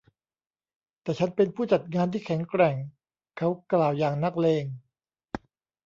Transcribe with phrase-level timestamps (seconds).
[1.01, 2.75] แต่ฉันเป็นผู้จัดงานที่แข็งแกร่ง
[3.37, 4.65] เขากล่าวอย่างนักเลง